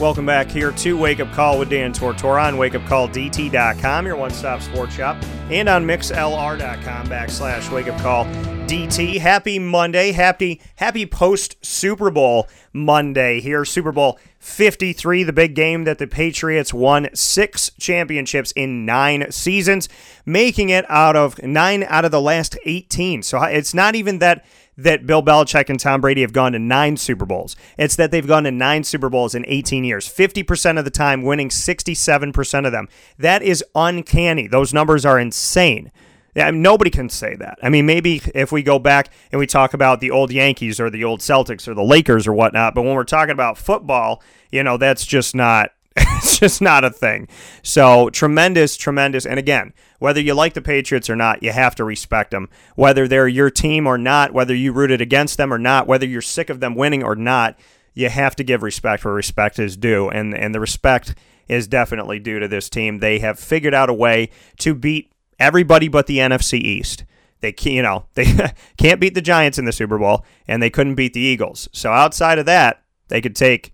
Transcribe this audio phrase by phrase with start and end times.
[0.00, 4.62] Welcome back here to Wake Up Call with Dan Tortora on wakeupcalldt.com, your one stop
[4.62, 5.20] sports shop,
[5.50, 8.24] and on mixlr.com backslash wake up call
[8.68, 9.18] DT.
[9.18, 10.12] Happy Monday.
[10.12, 13.64] Happy, happy post Super Bowl Monday here.
[13.64, 19.88] Super Bowl 53, the big game that the Patriots won six championships in nine seasons,
[20.24, 23.24] making it out of nine out of the last 18.
[23.24, 24.46] So it's not even that
[24.78, 27.56] that Bill Belichick and Tom Brady have gone to nine Super Bowls.
[27.76, 31.22] It's that they've gone to nine Super Bowls in 18 years, 50% of the time,
[31.22, 32.88] winning 67% of them.
[33.18, 34.46] That is uncanny.
[34.46, 35.90] Those numbers are insane.
[36.36, 37.58] I mean, nobody can say that.
[37.62, 40.90] I mean, maybe if we go back and we talk about the old Yankees or
[40.90, 44.22] the old Celtics or the Lakers or whatnot, but when we're talking about football,
[44.52, 47.28] you know, that's just not it's just not a thing.
[47.62, 49.26] So tremendous, tremendous.
[49.26, 52.48] And again, whether you like the Patriots or not, you have to respect them.
[52.76, 56.22] Whether they're your team or not, whether you rooted against them or not, whether you're
[56.22, 57.58] sick of them winning or not,
[57.94, 60.08] you have to give respect where respect is due.
[60.08, 61.14] And and the respect
[61.48, 62.98] is definitely due to this team.
[62.98, 67.04] They have figured out a way to beat everybody but the NFC East.
[67.40, 70.70] They can't, you know, they can't beat the Giants in the Super Bowl, and they
[70.70, 71.68] couldn't beat the Eagles.
[71.72, 73.72] So outside of that, they could take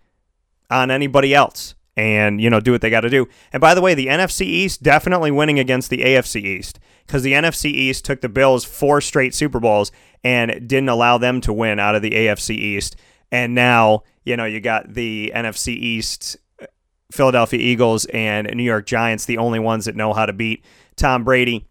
[0.70, 3.28] on anybody else and you know do what they got to do.
[3.52, 7.32] And by the way, the NFC East definitely winning against the AFC East because the
[7.32, 9.92] NFC East took the Bills four straight Super Bowls
[10.22, 12.96] and didn't allow them to win out of the AFC East.
[13.30, 16.66] And now you know you got the NFC East, uh,
[17.12, 20.64] Philadelphia Eagles and New York Giants, the only ones that know how to beat
[20.96, 21.66] Tom Brady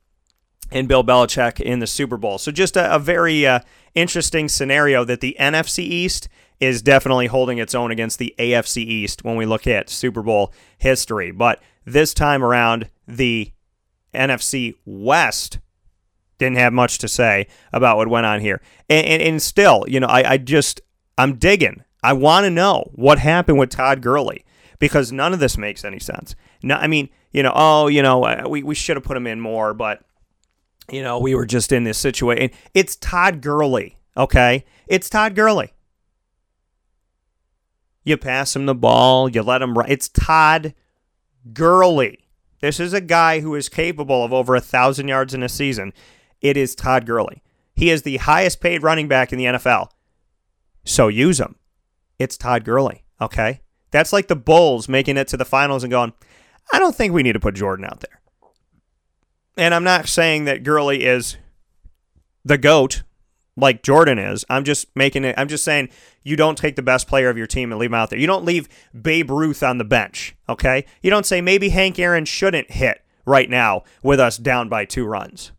[0.74, 2.38] and Bill Belichick in the Super Bowl.
[2.38, 3.60] So just a, a very uh,
[3.96, 6.28] interesting scenario that the NFC East
[6.60, 10.52] is definitely holding its own against the AFC East when we look at Super Bowl
[10.78, 11.32] history.
[11.32, 13.52] But this time around, the
[14.14, 15.60] NFC West
[16.38, 18.62] didn't have much to say about what went on here.
[18.90, 20.82] And, and, and still, you know, I, I just,
[21.18, 21.84] I'm digging.
[22.02, 24.46] I want to know what happened with Todd Gurley
[24.80, 26.36] because none of this makes any sense.
[26.64, 29.28] No, I mean, you know, oh, you know, uh, we, we should have put him
[29.28, 30.04] in more, but,
[30.92, 32.52] you know, we were just in this situation.
[32.74, 34.66] It's Todd Gurley, okay?
[34.88, 35.74] It's Todd Gurley.
[38.04, 39.90] You pass him the ball, you let him run.
[39.90, 40.74] It's Todd
[41.54, 42.20] Gurley.
[42.60, 45.94] This is a guy who is capable of over a thousand yards in a season.
[46.42, 47.42] It is Todd Gurley.
[47.74, 49.90] He is the highest paid running back in the NFL.
[50.86, 51.56] So use him.
[52.20, 53.04] It's Todd Gurley.
[53.20, 53.62] Okay.
[53.92, 56.14] That's like the Bulls making it to the finals and going,
[56.72, 58.22] I don't think we need to put Jordan out there.
[59.58, 61.38] And I'm not saying that Gurley is
[62.44, 63.04] the GOAT
[63.56, 64.44] like Jordan is.
[64.50, 65.90] I'm just making it, I'm just saying
[66.24, 68.20] you don't take the best player of your team and leave him out there.
[68.20, 68.68] You don't leave
[69.00, 70.86] Babe Ruth on the bench, okay?
[71.02, 75.06] You don't say maybe Hank Aaron shouldn't hit right now with us down by two
[75.06, 75.52] runs.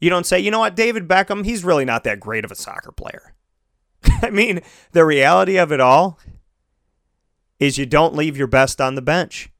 [0.00, 2.56] You don't say, you know what, David Beckham, he's really not that great of a
[2.56, 3.34] soccer player.
[4.22, 4.60] I mean,
[4.90, 6.18] the reality of it all
[7.60, 9.50] is you don't leave your best on the bench.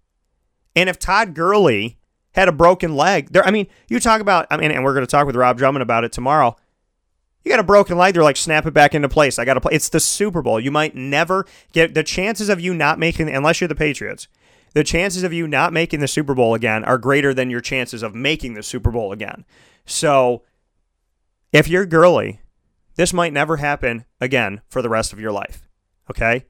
[0.74, 1.98] And if Todd Gurley
[2.32, 5.06] had a broken leg, there, I mean, you talk about, I mean, and we're going
[5.06, 6.56] to talk with Rob Drummond about it tomorrow.
[7.44, 9.38] You got a broken leg, they're like, snap it back into place.
[9.38, 9.74] I got to play.
[9.74, 10.60] It's the Super Bowl.
[10.60, 14.28] You might never get the chances of you not making, unless you're the Patriots,
[14.74, 18.02] the chances of you not making the Super Bowl again are greater than your chances
[18.02, 19.44] of making the Super Bowl again.
[19.84, 20.42] So
[21.52, 22.40] if you're Gurley,
[22.94, 25.68] this might never happen again for the rest of your life.
[26.10, 26.46] Okay?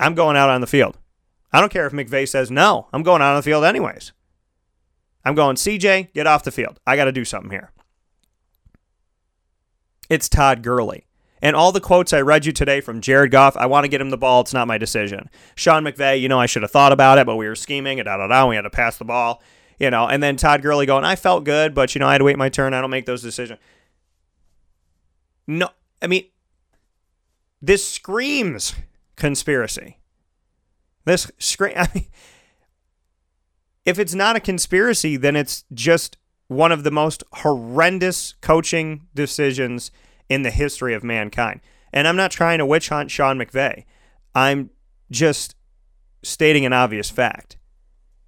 [0.00, 0.96] I'm going out on the field.
[1.52, 2.88] I don't care if McVay says no.
[2.92, 4.12] I'm going out on the field anyways.
[5.24, 6.78] I'm going, CJ, get off the field.
[6.86, 7.72] I got to do something here.
[10.08, 11.06] It's Todd Gurley.
[11.40, 14.00] And all the quotes I read you today from Jared Goff, I want to get
[14.00, 14.40] him the ball.
[14.40, 15.30] It's not my decision.
[15.54, 18.06] Sean McVay, you know, I should have thought about it, but we were scheming and
[18.06, 18.46] da da da.
[18.46, 19.42] We had to pass the ball,
[19.78, 20.06] you know.
[20.06, 22.38] And then Todd Gurley going, I felt good, but, you know, I had to wait
[22.38, 22.74] my turn.
[22.74, 23.60] I don't make those decisions.
[25.46, 25.68] No,
[26.02, 26.24] I mean,
[27.62, 28.74] this screams
[29.16, 29.98] conspiracy.
[31.08, 31.72] This scream.
[31.76, 32.06] I mean,
[33.86, 36.18] if it's not a conspiracy, then it's just
[36.48, 39.90] one of the most horrendous coaching decisions
[40.28, 41.60] in the history of mankind.
[41.94, 43.84] And I'm not trying to witch hunt Sean McVay.
[44.34, 44.68] I'm
[45.10, 45.56] just
[46.22, 47.56] stating an obvious fact.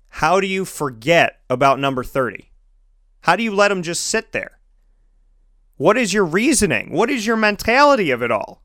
[0.08, 2.50] How do you forget about number 30?
[3.20, 4.58] How do you let him just sit there?
[5.76, 6.92] What is your reasoning?
[6.92, 8.62] What is your mentality of it all?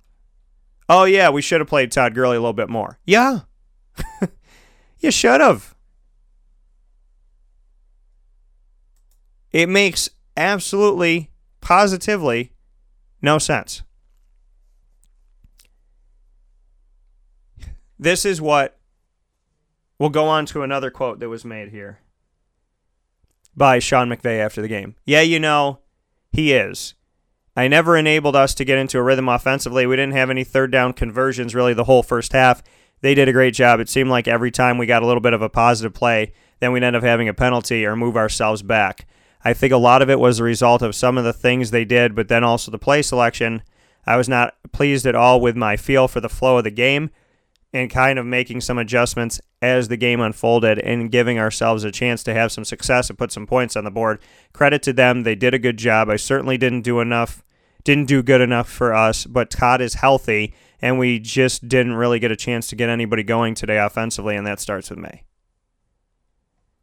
[0.88, 2.98] Oh, yeah, we should have played Todd Gurley a little bit more.
[3.06, 3.42] Yeah.
[5.00, 5.76] You should have.
[9.52, 11.30] It makes absolutely,
[11.62, 12.54] positively
[13.22, 13.84] no sense.
[18.00, 18.80] This is what
[20.00, 22.00] we'll go on to another quote that was made here
[23.56, 24.96] by Sean McVay after the game.
[25.06, 25.80] Yeah, you know,
[26.32, 26.96] he is.
[27.56, 29.86] I never enabled us to get into a rhythm offensively.
[29.86, 32.62] We didn't have any third down conversions really the whole first half.
[33.06, 33.80] They did a great job.
[33.80, 36.72] It seemed like every time we got a little bit of a positive play, then
[36.72, 39.06] we'd end up having a penalty or move ourselves back.
[39.44, 41.86] I think a lot of it was a result of some of the things they
[41.86, 43.62] did, but then also the play selection.
[44.08, 47.12] I was not pleased at all with my feel for the flow of the game
[47.72, 52.24] and kind of making some adjustments as the game unfolded and giving ourselves a chance
[52.24, 54.18] to have some success and put some points on the board.
[54.52, 55.22] Credit to them.
[55.22, 56.10] They did a good job.
[56.10, 57.44] I certainly didn't do enough,
[57.84, 62.20] didn't do good enough for us, but Todd is healthy and we just didn't really
[62.20, 65.24] get a chance to get anybody going today offensively, and that starts with me.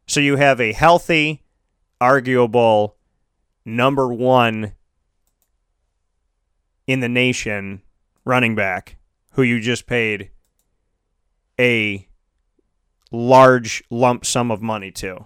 [0.07, 1.43] So you have a healthy,
[2.01, 2.97] arguable
[3.65, 4.73] number one
[6.85, 7.81] in the nation
[8.25, 8.97] running back
[9.31, 10.29] who you just paid
[11.59, 12.07] a
[13.11, 15.25] large lump sum of money to,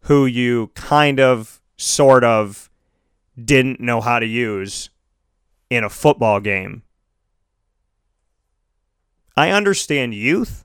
[0.00, 2.70] who you kind of, sort of
[3.42, 4.90] didn't know how to use
[5.70, 6.82] in a football game.
[9.36, 10.64] I understand youth.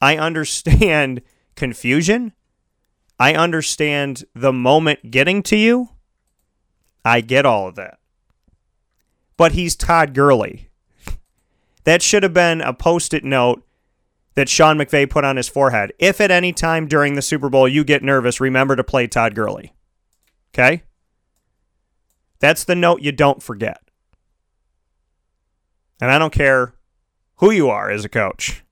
[0.00, 1.22] I understand
[1.56, 2.32] confusion.
[3.18, 5.90] I understand the moment getting to you.
[7.04, 7.98] I get all of that.
[9.36, 10.68] But he's Todd Gurley.
[11.84, 13.64] That should have been a post it note
[14.36, 15.92] that Sean McVay put on his forehead.
[15.98, 19.34] If at any time during the Super Bowl you get nervous, remember to play Todd
[19.34, 19.72] Gurley.
[20.54, 20.84] Okay?
[22.38, 23.82] That's the note you don't forget.
[26.00, 26.74] And I don't care
[27.42, 28.62] who you are as a coach.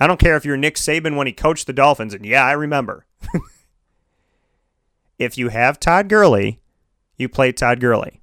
[0.00, 2.50] I don't care if you're Nick Saban when he coached the Dolphins, and yeah, I
[2.52, 3.06] remember.
[5.18, 6.60] if you have Todd Gurley,
[7.16, 8.20] you play Todd Gurley.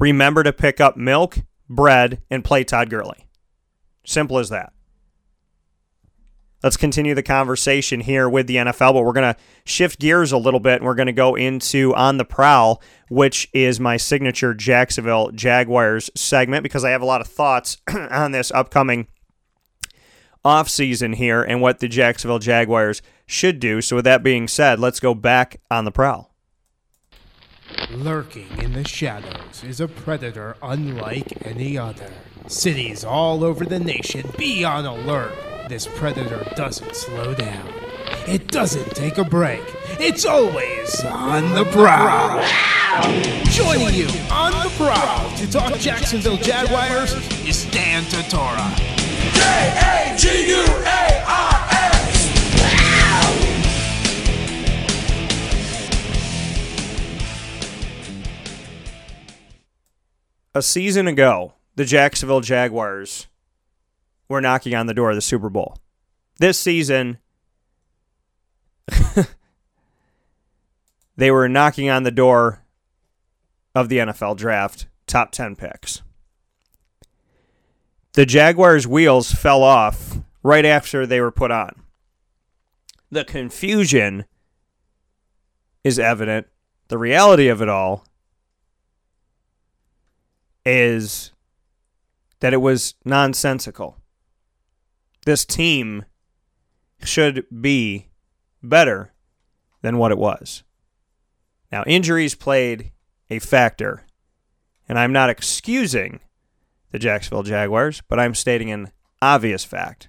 [0.00, 1.38] Remember to pick up milk,
[1.68, 3.28] bread, and play Todd Gurley.
[4.04, 4.72] Simple as that.
[6.62, 10.38] Let's continue the conversation here with the NFL, but we're going to shift gears a
[10.38, 14.54] little bit and we're going to go into On the Prowl, which is my signature
[14.54, 19.08] Jacksonville Jaguars segment because I have a lot of thoughts on this upcoming
[20.44, 23.80] offseason here and what the Jacksonville Jaguars should do.
[23.80, 26.32] So, with that being said, let's go back on the prowl.
[27.90, 32.10] Lurking in the shadows is a predator unlike any other.
[32.46, 35.51] Cities all over the nation be on alert.
[35.68, 37.68] This predator doesn't slow down.
[38.26, 39.62] It doesn't take a break.
[39.98, 42.44] It's always on the prowl.
[43.44, 47.14] Joining you on the prowl to talk Jacksonville Jaguars
[47.46, 48.76] is Dan Tortora.
[49.34, 49.42] J
[49.78, 51.52] A G U A R.
[60.54, 63.26] A season ago, the Jacksonville Jaguars
[64.32, 65.78] were knocking on the door of the Super Bowl.
[66.38, 67.18] This season,
[71.16, 72.64] they were knocking on the door
[73.74, 76.02] of the NFL draft, top 10 picks
[78.14, 81.82] the Jaguars' wheels fell off right after they were put on.
[83.10, 84.24] The confusion
[85.84, 86.46] is evident.
[86.88, 88.06] The reality of it all
[90.64, 91.32] is
[92.40, 93.98] that it was nonsensical.
[95.24, 96.04] This team
[97.02, 98.08] should be
[98.62, 99.12] better
[99.82, 100.62] than what it was.
[101.70, 102.92] Now, injuries played
[103.30, 104.04] a factor,
[104.88, 106.20] and I'm not excusing
[106.90, 110.08] the Jacksonville Jaguars, but I'm stating an obvious fact.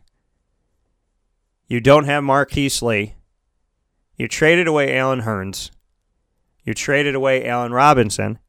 [1.67, 3.15] You don't have Marquise Lee.
[4.17, 5.71] You traded away Allen Hurns.
[6.63, 8.39] You traded away Allen Robinson.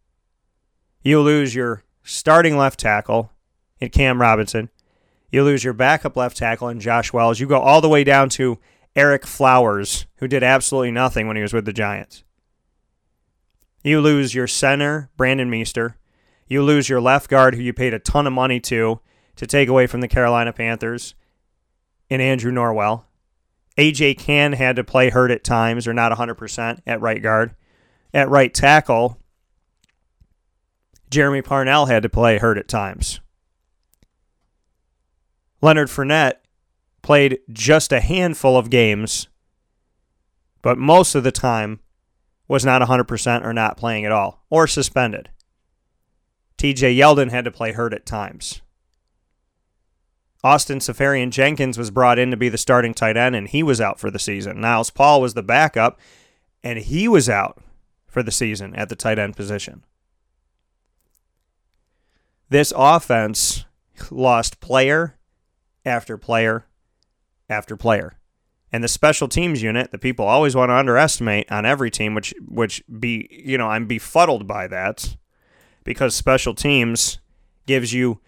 [1.03, 3.31] You lose your starting left tackle
[3.81, 4.69] in Cam Robinson.
[5.35, 7.41] You lose your backup left tackle in Josh Wells.
[7.41, 8.61] You go all the way down to
[8.95, 12.23] Ereck Flowers, who did absolutely nothing when he was with the Giants.
[13.83, 15.97] You lose your center, Brandon Meester.
[16.47, 19.01] You lose your left guard, who you paid a ton of money to,
[19.35, 21.17] to take away from the Carolina Panthers,
[22.09, 23.03] and Andrew Norwell.
[23.77, 27.57] AJ Cann had to play hurt at times, or not 100% at right guard.
[28.15, 29.19] At right tackle,
[31.11, 33.19] Jermey Parnell had to play hurt at times.
[35.65, 36.41] Leonard Fournette
[37.01, 39.29] played just a handful of games,
[40.61, 41.81] but most of the time
[42.47, 45.31] was not 100% or not playing at all, or suspended.
[46.59, 48.61] TJ Yeldon had to play hurt at times.
[50.43, 53.81] Austin Seferian Jenkins was brought in to be the starting tight end, and he was
[53.81, 54.61] out for the season.
[54.61, 55.99] Niles Paul was the backup,
[56.63, 57.57] and he was out
[58.07, 59.83] for the season at the tight end position.
[62.51, 63.65] This offense
[64.11, 65.17] lost player
[65.85, 66.67] after player
[67.49, 68.15] after player.
[68.73, 72.35] And the special teams unit that people always want to underestimate on every team, which
[72.41, 75.17] which be you know, I'm befuddled by that
[75.85, 77.19] because special teams
[77.67, 78.21] gives you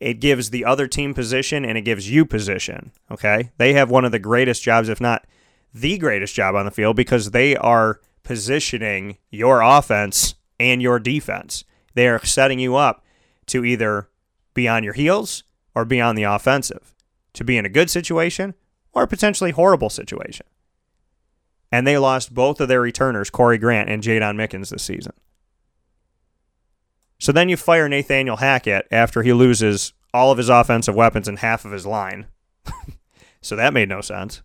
[0.00, 2.92] it gives the other team position and it gives you position.
[3.10, 3.50] Okay.
[3.56, 5.24] They have one of the greatest jobs, if not
[5.72, 11.64] the greatest job on the field, because they are positioning your offense and your defense.
[11.94, 13.04] They are setting you up
[13.46, 14.08] to either
[14.52, 15.44] be on your heels
[15.74, 16.93] or be on the offensive,
[17.34, 18.54] to be in a good situation
[18.92, 20.46] or a potentially horrible situation.
[21.70, 25.12] And they lost both of their returners, Corey Grant and Jaydon Mickens, this season.
[27.18, 31.38] So then you fire Nathaniel Hackett after he loses all of his offensive weapons and
[31.40, 32.26] half of his line.
[33.40, 34.42] so that made no sense.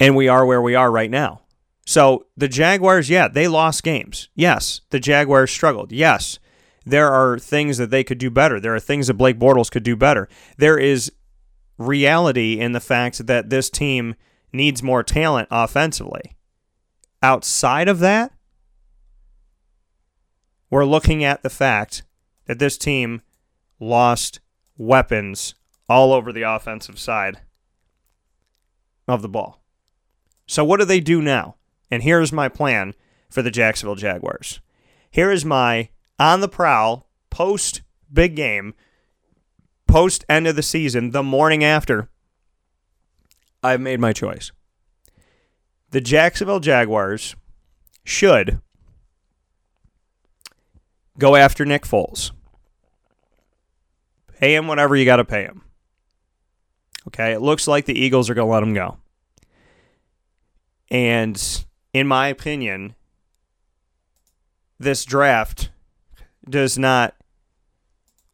[0.00, 1.42] And we are where we are right now.
[1.86, 4.28] So the Jaguars, yeah, they lost games.
[4.34, 5.92] Yes, the Jaguars struggled.
[5.92, 6.38] Yes,
[6.84, 8.58] there are things that they could do better.
[8.58, 10.28] There are things that Blake Bortles could do better.
[10.56, 11.12] There is
[11.78, 14.14] reality in the fact that this team
[14.52, 16.36] needs more talent offensively.
[17.22, 18.32] Outside of that,
[20.70, 22.02] we're looking at the fact
[22.46, 23.22] that this team
[23.78, 24.40] lost
[24.76, 25.54] weapons
[25.88, 27.40] all over the offensive side
[29.08, 29.62] of the ball.
[30.46, 31.56] So, what do they do now?
[31.90, 32.94] And here's my plan
[33.28, 34.60] for the Jacksonville Jaguars.
[35.10, 37.80] Here is my on the prowl post
[38.12, 38.74] big game,
[39.88, 42.08] post end of the season, the morning after.
[43.62, 44.52] I've made my choice.
[45.90, 47.34] The Jacksonville Jaguars
[48.04, 48.60] should
[51.18, 52.30] go after Nick Foles.
[54.38, 55.62] Pay him whatever you got to pay him.
[57.08, 58.98] Okay, it looks like the Eagles are going to let him go.
[60.90, 62.94] And in my opinion,
[64.78, 65.69] this draft
[66.50, 67.14] does not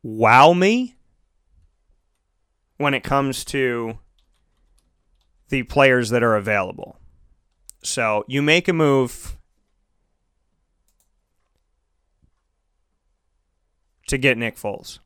[0.02, 0.96] wow me
[2.78, 3.98] when it comes to
[5.48, 6.98] the players that are available.
[7.82, 9.36] So you make a move
[14.08, 14.98] to get Nick Foles.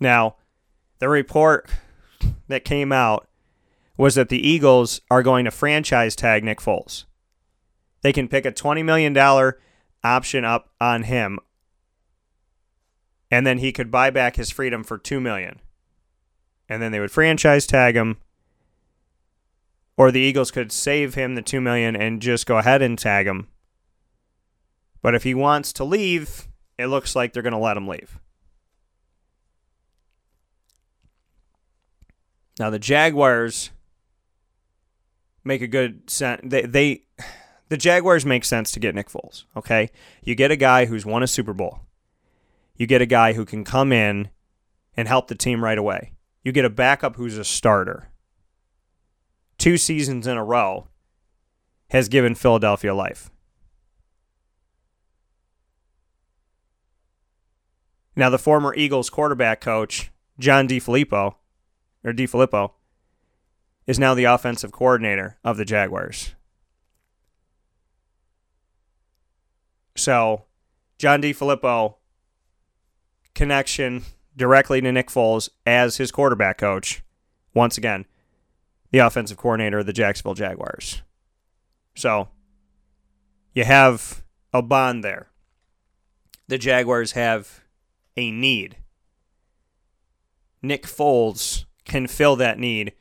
[0.00, 0.36] Now,
[0.98, 1.70] the report
[2.48, 3.28] that came out
[3.96, 7.04] was that the Eagles are going to franchise tag Nick Foles.
[8.02, 9.12] They can pick a $20 million
[10.04, 11.38] option up on him
[13.30, 15.60] and then he could buy back his freedom for 2 million.
[16.68, 18.18] And then they would franchise tag him
[19.96, 23.26] or the Eagles could save him the 2 million and just go ahead and tag
[23.26, 23.48] him.
[25.02, 28.18] But if he wants to leave, it looks like they're going to let him leave.
[32.58, 33.70] Now the Jaguars
[35.44, 36.42] make a good sense.
[36.44, 37.02] They, they
[37.68, 39.44] the Jaguars make sense to get Nick Foles.
[39.56, 39.90] Okay,
[40.22, 41.80] you get a guy who's won a Super Bowl.
[42.76, 44.30] You get a guy who can come in
[44.96, 46.12] and help the team right away.
[46.44, 48.08] You get a backup who's a starter.
[49.58, 50.88] Two seasons in a row
[51.90, 53.30] has given Philadelphia life.
[58.14, 61.34] Now, the former Eagles quarterback coach, John DeFilippo,
[62.04, 62.72] or DeFilippo,
[63.86, 66.34] is now the offensive coordinator of the Jaguars.
[69.98, 70.44] So,
[70.96, 71.96] John DeFilippo
[73.34, 74.04] connection
[74.36, 77.02] directly to Nick Foles as his quarterback coach.
[77.52, 78.06] Once again,
[78.92, 81.02] the offensive coordinator of the Jacksonville Jaguars.
[81.96, 82.28] So,
[83.52, 85.30] you have a bond there.
[86.46, 87.64] The Jaguars have
[88.16, 88.76] a need.
[90.62, 92.92] Nick Foles can fill that need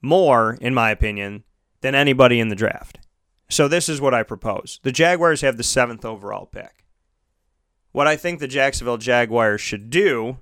[0.00, 1.44] more, in my opinion,
[1.82, 2.98] than anybody in the draft.
[3.48, 4.80] So this is what I propose.
[4.82, 6.84] The Jaguars have the seventh overall pick.
[7.92, 10.38] What I think the Jacksonville Jaguars should do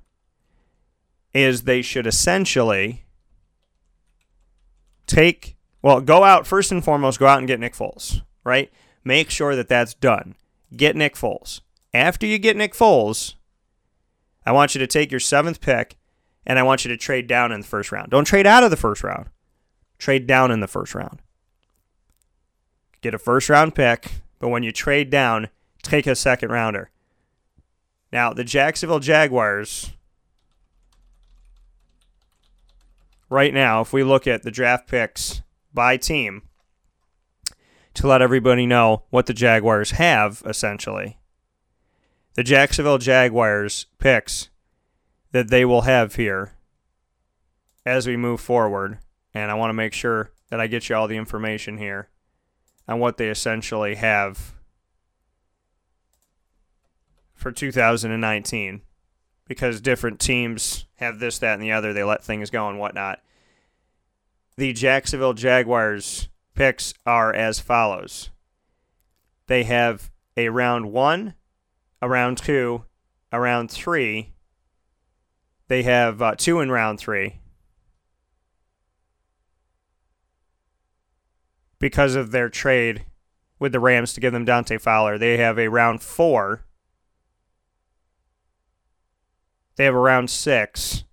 [1.32, 3.04] is they should essentially
[5.06, 8.72] take, well, go out, first and foremost, go out and get Nick Foles, right?
[9.04, 10.34] Make sure that that's done.
[10.74, 11.60] Get Nick Foles.
[11.92, 13.34] After you get Nick Foles,
[14.46, 15.96] I want you to take your seventh pick
[16.46, 18.10] and I want you to trade down in the first round.
[18.10, 19.28] Don't trade out of the first round,
[19.98, 21.20] trade down in the first round.
[23.04, 25.50] Get a first round pick, but when you trade down,
[25.82, 26.90] take a second rounder.
[28.10, 29.92] Now, the Jacksonville Jaguars,
[33.28, 35.42] right now, if we look at the draft picks
[35.74, 36.44] by team,
[37.92, 41.18] to let everybody know what the Jaguars have, essentially,
[42.32, 44.48] the Jacksonville Jaguars picks
[45.32, 46.52] that they will have here
[47.84, 48.96] as we move forward.
[49.34, 52.08] And I want to make sure that I get you all the information here
[52.86, 54.54] on what they essentially have
[57.34, 58.82] for 2019
[59.46, 61.92] because different teams have this, that, and the other.
[61.92, 63.20] They let things go and whatnot.
[64.56, 68.30] The Jacksonville Jaguars picks are as follows
[69.46, 71.34] they have a round one,
[72.00, 72.84] a round two,
[73.30, 74.32] a round three.
[75.68, 77.40] They have uh, two in round three.
[81.84, 83.04] Because of their trade
[83.58, 86.64] with the Rams to give them Dante Fowler, they have a round four.
[89.76, 91.04] They have a round six.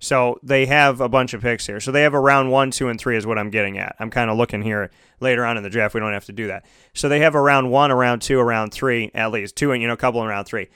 [0.00, 1.78] So they have a bunch of picks here.
[1.78, 3.94] So they have a round one, two, and three is what I'm getting at.
[4.00, 4.90] I'm kind of looking here
[5.20, 5.94] later on in the draft.
[5.94, 6.66] We don't have to do that.
[6.92, 9.70] So they have a round one, a round two, a round three, at least two,
[9.70, 10.70] and you know, a couple in round three.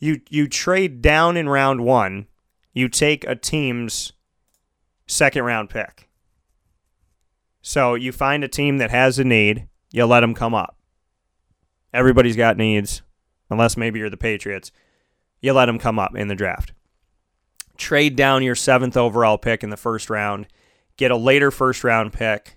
[0.00, 2.26] You you trade down in round one.
[2.72, 4.14] You take a team's
[5.06, 6.08] second round pick.
[7.62, 9.68] So you find a team that has a need.
[9.90, 10.76] You let them come up.
[11.94, 13.02] Everybody's got needs,
[13.50, 14.72] unless maybe you're the Patriots.
[15.40, 16.72] You let them come up in the draft
[17.82, 20.46] trade down your seventh overall pick in the first round,
[20.96, 22.56] get a later first round pick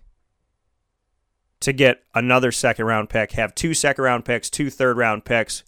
[1.59, 5.63] to get another second round pick, have two second round picks, two third round picks,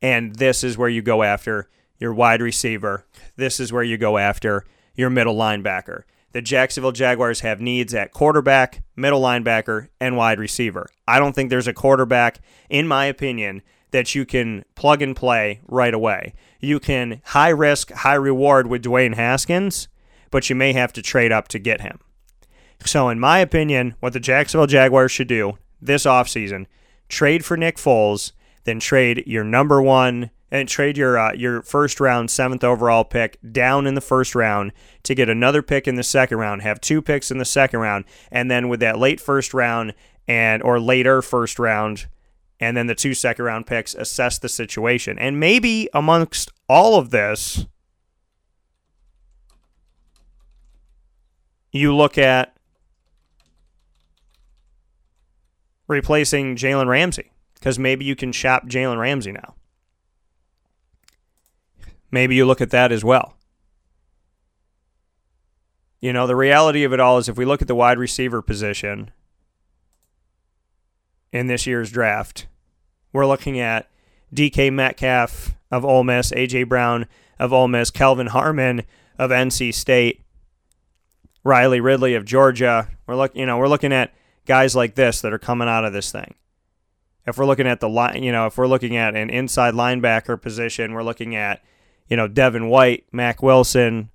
[0.00, 3.06] and this is where you go after your wide receiver.
[3.36, 4.64] This is where you go after
[4.94, 6.02] your middle linebacker.
[6.32, 10.88] The Jacksonville Jaguars have needs at quarterback, middle linebacker, and wide receiver.
[11.06, 15.60] I don't think there's a quarterback, in my opinion, that you can plug and play
[15.66, 16.32] right away.
[16.58, 19.88] You can high risk, high reward with Dwayne Haskins,
[20.30, 21.98] but you may have to trade up to get him.
[22.84, 26.66] So, in my opinion, what the Jacksonville Jaguars should do this offseason,
[27.08, 28.32] trade for Nick Foles,
[28.64, 33.38] then trade your number one and trade your uh, your first round seventh overall pick
[33.50, 34.70] down in the first round
[35.02, 38.04] to get another pick in the second round, have two picks in the second round,
[38.30, 39.94] and then with that late first round
[40.28, 42.06] and or later first round
[42.60, 45.18] and then the two second round picks assess the situation.
[45.18, 47.66] And maybe amongst all of this,
[51.72, 52.54] you look at
[55.88, 59.54] replacing Jalen Ramsey because maybe you can shop Jalen Ramsey now.
[62.12, 63.34] Maybe you look at that as well.
[66.00, 68.42] You know, the reality of it all is if we look at the wide receiver
[68.42, 69.10] position
[71.32, 72.46] in this year's draft,
[73.12, 73.88] we're looking at
[74.34, 77.06] DK Metcalf of Ole Miss, AJ Brown
[77.38, 78.82] of Ole Miss, Kelvin Harmon
[79.18, 80.22] of NC State,
[81.44, 82.88] Riley Ridley of Georgia.
[83.06, 84.12] We're look, you know, we're looking at
[84.44, 86.34] guys like this that are coming out of this thing.
[87.26, 90.40] If we're looking at the line, you know, if we're looking at an inside linebacker
[90.40, 91.62] position, we're looking at,
[92.12, 94.10] you know, Devin White, Mack Wilson,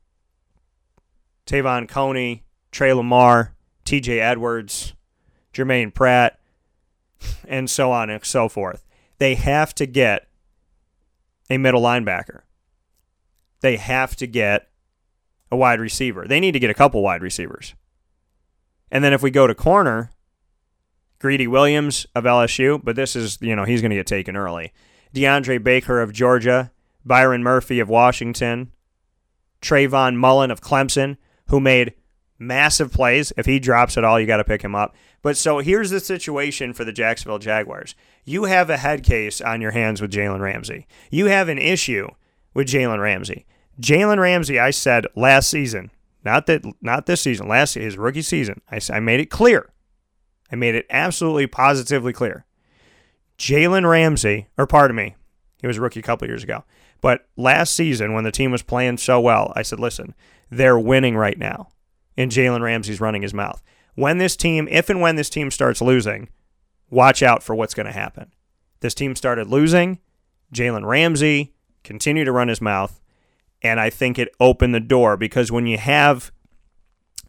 [1.48, 3.56] Te'von Coney, Tre Lamar,
[3.86, 4.20] T.J.
[4.20, 4.94] Edwards,
[5.52, 6.38] Jermaine Pratt,
[7.48, 8.86] and so on and so forth
[9.18, 10.28] they have to get
[11.50, 12.42] a middle linebacker.
[13.62, 14.70] They have to get
[15.52, 16.28] a wide receiver.
[16.28, 17.74] They need to get a couple wide receivers.
[18.92, 20.12] And then if we go to corner,
[21.18, 24.72] Greedy Williams of LSU, but this is, you know, he's going to get taken early.
[25.16, 26.72] DeAndre Baker of Georgia,
[27.08, 28.72] Byron Murphy of Washington,
[29.62, 31.18] Trayvon Mullen of Clemson,
[31.48, 31.94] who made
[32.38, 33.34] massive plays.
[33.38, 34.96] If he drops at all, you got to pick him up.
[35.22, 37.96] But so here's the situation for the Jacksonville Jaguars.
[38.24, 40.88] You have a head case on your hands with Jalen Ramsey.
[41.10, 42.10] You have an issue
[42.54, 43.46] with Jalen Ramsey.
[43.82, 45.92] Jalen Ramsey, I said last season,
[46.24, 48.62] not that, not this season, last his rookie season.
[48.72, 49.70] I, I made it clear.
[50.52, 52.46] I made it absolutely positively clear.
[53.38, 55.16] Jalen Ramsey, or pardon me,
[55.60, 56.64] he was a rookie a couple years ago.
[57.02, 60.16] But last season, when the team was playing so well, I said, listen,
[60.50, 61.70] they're winning right now
[62.18, 63.62] and Jalen Ramsey's running his mouth.
[63.96, 66.30] When this team, if and when this team starts losing,
[66.90, 68.32] watch out for what's going to happen.
[68.80, 70.00] This team started losing.
[70.54, 73.00] Jalen Ramsey continued to run his mouth.
[73.62, 76.32] And I think it opened the door because when you have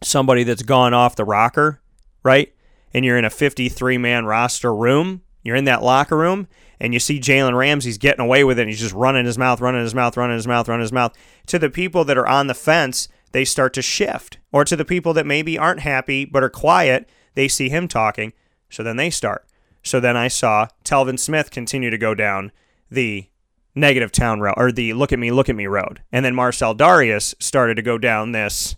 [0.03, 1.81] somebody that's gone off the rocker,
[2.23, 2.53] right?
[2.93, 6.47] And you're in a 53 man roster room, you're in that locker room,
[6.79, 8.61] and you see Jalen Ramsey's getting away with it.
[8.61, 11.13] And he's just running his mouth, running his mouth, running his mouth, running his mouth.
[11.47, 14.37] To the people that are on the fence, they start to shift.
[14.51, 18.33] Or to the people that maybe aren't happy but are quiet, they see him talking,
[18.69, 19.45] so then they start.
[19.83, 22.51] So then I saw Telvin Smith continue to go down
[22.91, 23.27] the
[23.75, 26.01] negative town road or the look at me, look at me road.
[26.11, 28.75] And then Marcell Dareus started to go down this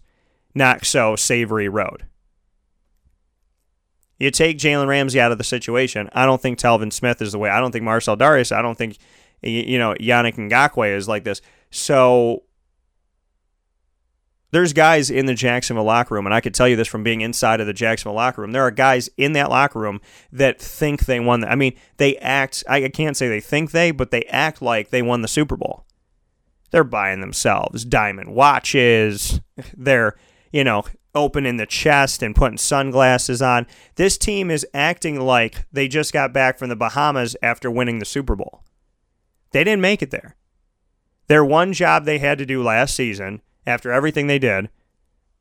[0.53, 2.05] not so savory road.
[4.21, 6.10] You take Jalen Ramsey out of the situation.
[6.13, 7.49] I don't think Telvin Smith is the way.
[7.49, 8.55] I don't think Marcell Dareus.
[8.55, 8.97] I don't think
[9.41, 11.41] you know, Yannick Ngakoue is like this.
[11.71, 12.43] So
[14.51, 17.21] there's guys in the Jacksonville locker room, and I could tell you this from being
[17.21, 18.51] inside of the Jacksonville locker room.
[18.51, 21.39] There are guys in that locker room that think they won.
[21.39, 22.63] The, I mean, they act.
[22.69, 25.86] I can't say they think they, but they act like they won the Super Bowl.
[26.71, 29.41] They're buying themselves diamond watches.
[29.75, 30.15] They're,
[30.51, 33.67] you know, opening the chest and putting sunglasses on.
[33.95, 38.06] This team is acting like they just got back from the Bahamas after winning the
[38.06, 38.63] Super Bowl.
[39.52, 40.36] They didn't make it there.
[41.28, 44.69] Their one job they had to do last season after everything they did,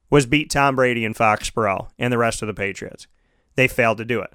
[0.08, 3.06] was beat Tom Brady and Fox Foxborough and the rest of the Patriots.
[3.54, 4.32] They failed to do it.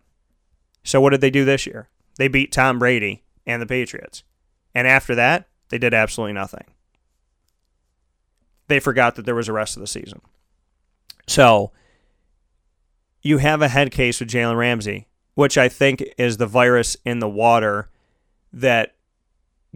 [0.84, 1.89] So what did they do this year?
[2.17, 4.24] They beat Tom Brady and the Patriots.
[4.74, 6.65] And after that, they did absolutely nothing.
[8.67, 10.21] They forgot that there was a rest of the season.
[11.27, 11.71] So
[13.21, 17.19] you have a head case with Jalen Ramsey, which I think is the virus in
[17.19, 17.89] the water
[18.53, 18.95] that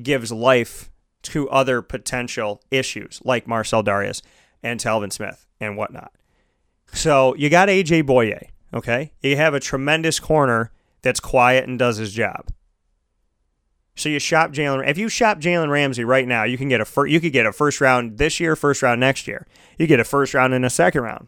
[0.01, 0.89] gives life
[1.21, 4.21] to other potential issues like Marcell Dareus
[4.63, 6.13] and Telvin Smith and whatnot.
[6.93, 9.11] So you got AJ Bouye, okay?
[9.21, 12.49] You have a tremendous corner that's quiet and does his job.
[13.95, 14.87] So you shop Jalen.
[14.87, 17.45] If you shop Jalen Ramsey right now, you can get a fir- you could get
[17.45, 19.45] a first round this year, first round next year.
[19.77, 21.27] You get a first round and a second round.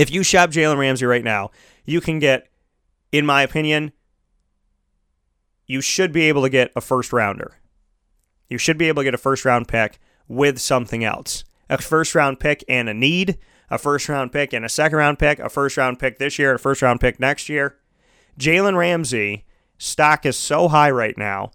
[0.00, 1.50] If you shop Jalen Ramsey right now,
[1.84, 2.48] you can get,
[3.12, 3.92] in my opinion,
[5.66, 7.58] you should be able to get a first rounder.
[8.48, 11.44] You should be able to get a first round pick with something else.
[11.68, 13.36] A first round pick and a need,
[13.68, 16.54] a first round pick and a second round pick, a first round pick this year,
[16.54, 17.76] a first round pick next year.
[18.38, 19.44] Jalen Ramsey
[19.76, 21.50] stock is so high right now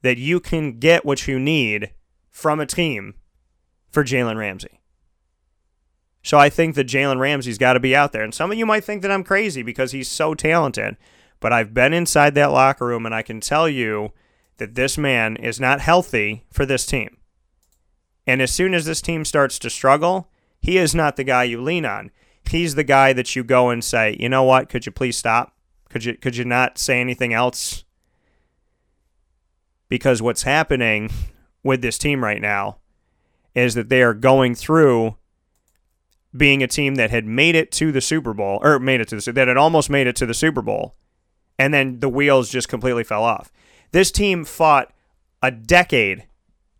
[0.00, 1.92] that you can get what you need
[2.30, 3.16] from a team
[3.90, 4.80] for Jalen Ramsey.
[6.22, 8.22] So I think that Jalen Ramsey's got to be out there.
[8.22, 10.96] And some of you might think that I'm crazy because he's so talented.
[11.40, 14.12] But I've been inside that locker room and I can tell you
[14.58, 17.16] that this man is not healthy for this team.
[18.26, 20.28] And as soon as this team starts to struggle,
[20.60, 22.12] he is not the guy you lean on.
[22.48, 24.68] He's the guy that you go and say, "You know what?
[24.68, 25.56] Could you please stop?
[25.88, 27.84] Could you could you not say anything else?"
[29.88, 31.10] Because what's happening
[31.64, 32.78] with this team right now
[33.54, 35.16] is that they are going through
[36.36, 39.20] being a team that had made it to the Super Bowl or made it to
[39.20, 40.94] the that had almost made it to the Super Bowl
[41.58, 43.52] and then the wheels just completely fell off.
[43.92, 44.92] This team fought
[45.42, 46.26] a decade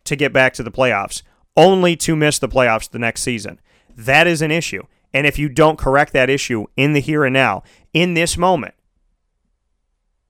[0.05, 1.23] to get back to the playoffs,
[1.57, 3.61] only to miss the playoffs the next season.
[3.97, 4.83] That is an issue.
[5.13, 7.63] And if you don't correct that issue in the here and now,
[7.93, 8.75] in this moment,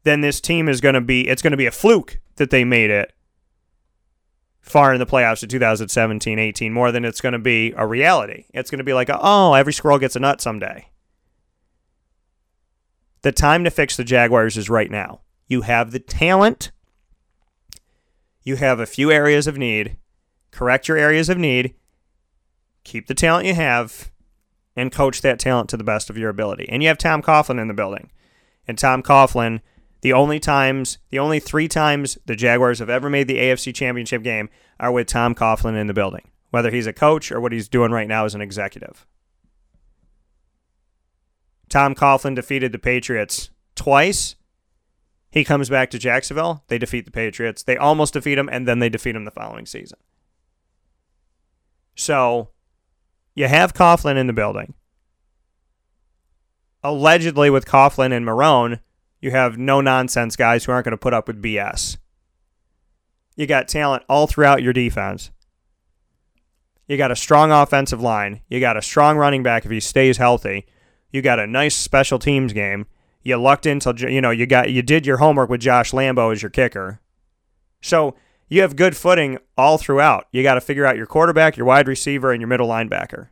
[0.02, 2.64] then this team is going to be it's going to be a fluke that they
[2.64, 3.12] made it
[4.62, 8.46] far in the playoffs of 2017-18 more than it's going to be a reality.
[8.55, 10.88] It's going to be like, "Oh, every squirrel gets a nut someday."
[13.22, 15.20] The time to fix the Jaguars is right now.
[15.46, 16.72] You have the talent.
[18.42, 19.96] You have a few areas of need.
[20.51, 21.75] Correct your areas of need.
[22.85, 24.11] Keep the talent you have
[24.75, 26.68] and coach that talent to the best of your ability.
[26.68, 28.11] And you have Tom Coughlin in the building.
[28.66, 29.61] And Tom Coughlin,
[30.03, 34.23] the only times, the only three times the Jaguars have ever made the AFC Championship
[34.23, 37.69] game are with Tom Coughlin in the building, whether he's a coach or what he's
[37.69, 39.07] doing right now as an executive.
[41.69, 44.37] Tom Coughlin defeated the Patriots twice
[45.31, 46.62] he comes back to Jacksonville.
[46.69, 47.62] They defeat the Patriots.
[47.62, 49.99] They almost defeat him, and then they defeat him the following season.
[51.95, 52.51] So
[53.35, 54.75] you have Coughlin in the building.
[56.85, 58.81] Allegedly, with Coughlin and Marrone,
[59.22, 61.96] you have no nonsense guys who aren't going to put up with BS.
[63.37, 65.30] You got talent all throughout your defense.
[66.88, 68.42] You got a strong offensive line.
[68.48, 70.66] You got a strong running back if he stays healthy.
[71.11, 72.87] You got a nice special teams game.
[73.22, 76.42] You lucked into you know you got you did your homework with Josh Lambo as
[76.42, 77.00] your kicker.
[77.80, 78.16] So
[78.48, 80.26] you have good footing all throughout.
[80.32, 83.28] You got to figure out your quarterback, your wide receiver, and your middle linebacker.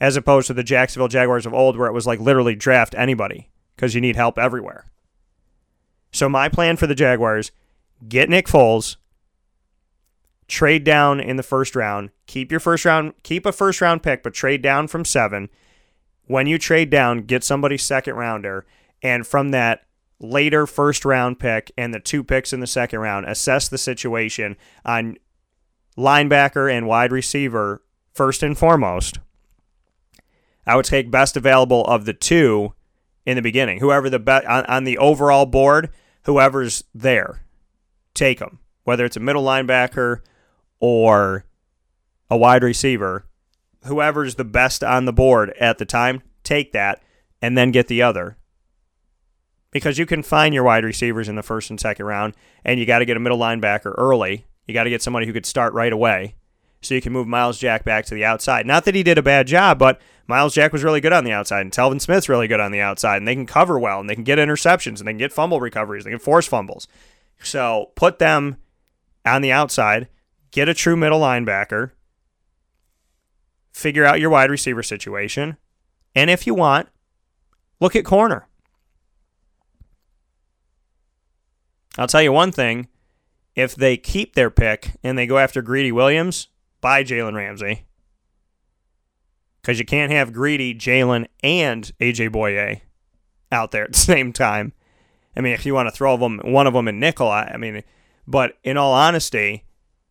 [0.00, 3.48] As opposed to the Jacksonville Jaguars of old, where it was like literally draft anybody
[3.74, 4.86] because you need help everywhere.
[6.12, 7.52] So my plan for the Jaguars:
[8.08, 8.96] get Nick Foles,
[10.48, 14.22] trade down in the first round, keep your first round, keep a first round pick,
[14.22, 15.48] but trade down from seven
[16.26, 18.64] when you trade down, get somebody second rounder,
[19.02, 19.84] and from that
[20.18, 24.56] later first round pick and the two picks in the second round, assess the situation
[24.84, 25.16] on
[25.98, 27.82] linebacker and wide receiver
[28.12, 29.18] first and foremost.
[30.66, 32.72] I would take best available of the two
[33.26, 33.78] in the beginning.
[33.80, 35.90] Whoever the best on, on the overall board,
[36.24, 37.44] whoever's there,
[38.14, 38.58] take them.
[38.84, 40.20] Whether it's a middle linebacker
[40.80, 41.44] or
[42.30, 43.26] a wide receiver,
[43.86, 47.02] whoever's the best on the board at the time, take that
[47.40, 48.36] and then get the other.
[49.74, 52.32] because you can find your wide receivers in the first and second round,
[52.64, 54.46] and you got to get a middle linebacker early.
[54.66, 56.36] You got to get somebody who could start right away
[56.84, 58.66] so you can move Myles Jack back to the outside.
[58.66, 61.32] Not that he did a bad job, but Myles Jack was really good on the
[61.32, 64.08] outside, and Telvin Smith's really good on the outside, and they can cover well, and
[64.08, 66.88] they can get interceptions, and they can get fumble recoveries, they can force fumbles.
[67.42, 68.56] So put them
[69.24, 70.08] on the outside,
[70.50, 71.90] get a true middle linebacker,
[73.72, 75.56] figure out your wide receiver situation,
[76.14, 76.88] and if you want,
[77.80, 78.46] look at corner.
[81.98, 82.88] I'll tell you one thing
[83.54, 86.48] if they keep their pick and they go after Greedy Williams,
[86.84, 87.86] buy Jalen Ramsey.
[89.62, 92.82] Because you can't have Greedy, Jalen, and AJ Bouye
[93.50, 94.74] out there at the same time.
[95.34, 97.56] I mean, if you want to throw them, one of them in nickel, I, I
[97.56, 97.82] mean,
[98.26, 99.64] but in all honesty,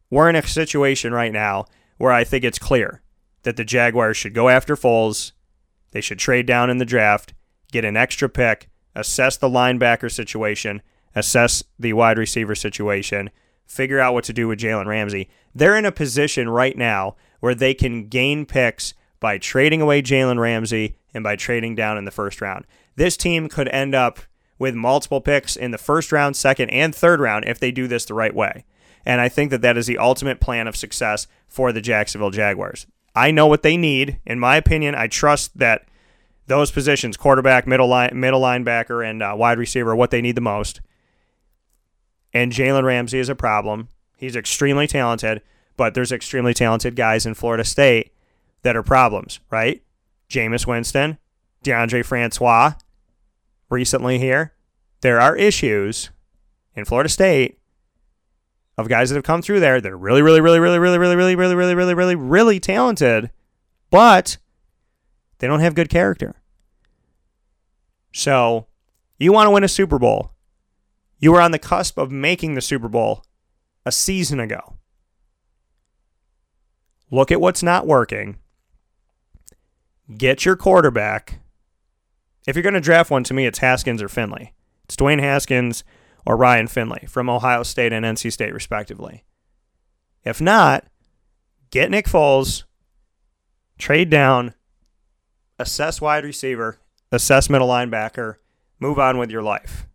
[0.09, 1.65] we're in a situation right now
[1.99, 3.03] where I think it's clear
[3.43, 5.31] that the Jaguars should go after Foles.
[5.91, 7.35] They should trade down in the draft,
[7.71, 10.81] get an extra pick, assess the linebacker situation,
[11.13, 13.29] assess the wide receiver situation,
[13.73, 15.29] figure out what to do with Jalen Ramsey.
[15.53, 20.39] They're in a position right now where they can gain picks by trading away Jalen
[20.39, 22.65] Ramsey and by trading down in the first round.
[22.95, 24.19] This team could end up
[24.59, 28.05] with multiple picks in the first round, second, and third round if they do this
[28.05, 28.65] the right way.
[29.05, 32.87] And I think that that is the ultimate plan of success for the Jacksonville Jaguars.
[33.15, 34.19] I know what they need.
[34.25, 35.85] In my opinion, I trust that
[36.47, 40.35] those positions, quarterback, middle line, middle linebacker, and uh, wide receiver, are what they need
[40.35, 40.81] the most
[42.33, 43.89] and Jalen Ramsey is a problem.
[44.17, 45.41] He's extremely talented,
[45.77, 48.13] but there's extremely talented guys in Florida State
[48.63, 49.83] that are problems, right?
[50.29, 51.17] Jameis Winston,
[51.63, 52.73] Deondre Francois,
[53.69, 54.53] recently here.
[55.01, 56.09] There are issues
[56.75, 57.59] in Florida State
[58.77, 61.15] of guys that have come through there that are really, really, really, really, really, really,
[61.15, 63.29] really, really, really, really, really, really talented,
[63.91, 64.37] but
[65.39, 66.35] they don't have good character.
[68.13, 68.67] So
[69.19, 70.32] you want to win a Super Bowl.
[71.23, 73.23] You were on the cusp of making the Super Bowl
[73.85, 74.75] a season ago.
[77.11, 78.39] Look at what's not working.
[80.17, 81.39] Get your quarterback.
[82.45, 84.53] If you're going to draft one, to me, it's Haskins or Finley.
[84.83, 85.85] It's Dwayne Haskins
[86.25, 89.23] or Ryan Finley from Ohio State and NC State, respectively.
[90.25, 90.87] If not,
[91.71, 92.63] get Nick Foles,
[93.77, 94.55] trade down,
[95.57, 96.81] assess wide receiver,
[97.13, 98.35] assess middle linebacker,
[98.77, 99.87] move on with your life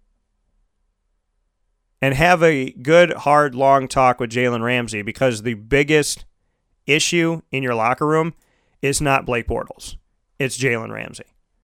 [2.01, 6.25] and have a good, hard, long talk with Jalen Ramsey because the biggest
[6.87, 8.35] issue in your locker room
[8.83, 9.97] is not Blake Bortles.
[10.39, 11.25] It's Jalen Ramsey.